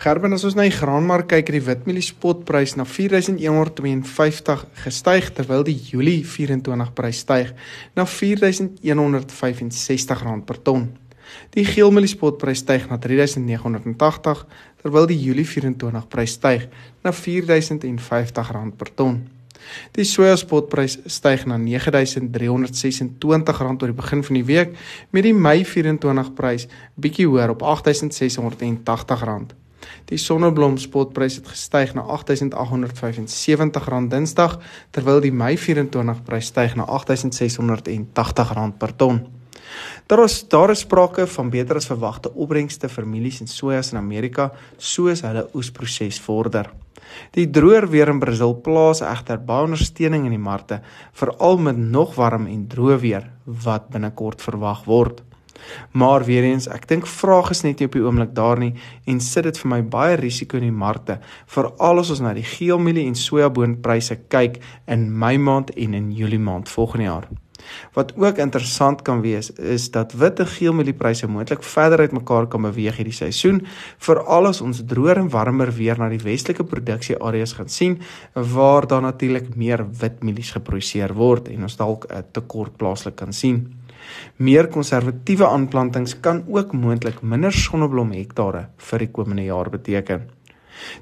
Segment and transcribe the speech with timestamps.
[0.00, 5.60] Gerben as ons na die graanmark kyk, het die witmielie spotprys na 4152 gestyg terwyl
[5.66, 7.50] die Julie 24 prys styg
[7.98, 10.86] na 4165 rand per ton.
[11.52, 14.40] Die geelmielie spotprys styg na 3980
[14.80, 16.64] terwyl die Julie 24 prys styg
[17.04, 19.20] na 4050 rand per ton.
[19.92, 24.72] Die sojaspotprys styg na R9326 oor die begin van die week
[25.12, 29.60] met die Mei 24 prys bietjie hoër op R8680.
[30.10, 34.58] Die sonneblom spotprys het gestyg na R8875 Dinsdag
[34.90, 39.26] terwyl die Mei 24 prys styg na R8680 per ton.
[40.06, 43.98] Daar is daar is sprake van beter as verwagte opbrengste vir mielies en sojas in
[43.98, 46.70] Amerika soos hulle oesproses vorder.
[47.34, 50.80] Die droër weer in Brasil plaas egter baie ondersteuning in die markte,
[51.12, 53.26] veral met nog warm en droë weer
[53.66, 55.22] wat binnekort verwag word.
[55.92, 58.74] Maar weer eens, ek dink vraag is net nie op die oomblik daar nie
[59.06, 62.46] en sit dit vir my baie risiko in die markte, veral as ons na die
[62.46, 67.30] geelmielie en sojaboonpryse kyk in Mei maand en in Julie maand volgende jaar.
[67.92, 72.62] Wat ook interessant kan wees is dat wit en geel mieliepryse moontlik verder uitmekaar kan
[72.62, 73.62] beweeg hierdie seisoen,
[73.98, 77.98] veral as ons droër en warmer weer na die westelike produksieareas gaan sien
[78.34, 83.32] waar daar natuurlik meer wit mielies geproduseer word en ons dalk 'n tekort plaaslik kan
[83.32, 83.79] sien.
[84.36, 90.20] Meer konservatiewe aanplantings kan ook moontlik minder sonneblom hektare vir die komende jaar beteken.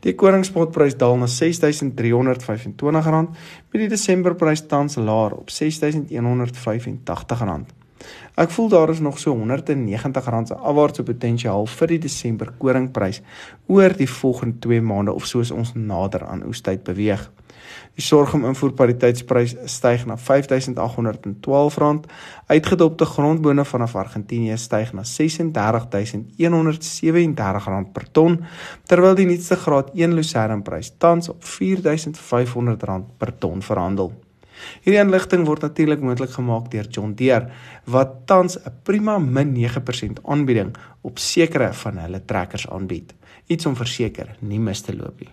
[0.03, 3.29] Die koringspotprys daal na R6325
[3.71, 7.67] met die Desemberprys tans laer op R6185.
[8.39, 13.23] Ek voel daar is nog so R190 se afwaartse potensiaal vir die Desember koringprys
[13.67, 17.31] oor die volgende 2 maande of soos ons nader aan oestyd beweeg.
[17.99, 22.01] Die sorghum invoerpariteitsprys styg na R5812.
[22.47, 28.45] Uitgedopte grondbone vanaf Argentinië styg na R36137 per ton,
[28.87, 34.28] terwyl die nuutste graad 1 lucernprys tans op R4500 per ton verhandel.
[34.83, 37.51] Hierdie inligting word natuurlik moontlik gemaak deur John Deere
[37.85, 43.15] wat tans 'n prima min 9% aanbieding op sekere van hulle trekkers aanbied.
[43.47, 45.33] Iets om verseker nie mis te loop nie.